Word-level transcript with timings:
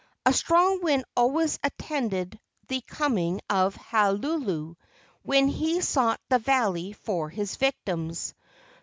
A 0.25 0.33
strong 0.33 0.81
wind 0.81 1.05
always 1.15 1.59
attended 1.63 2.39
the 2.69 2.81
coming 2.81 3.39
of 3.51 3.75
Halulu 3.75 4.75
when 5.21 5.47
he 5.47 5.79
sought 5.81 6.19
the 6.27 6.39
valley 6.39 6.93
for 6.93 7.29
his 7.29 7.55
victims. 7.55 8.33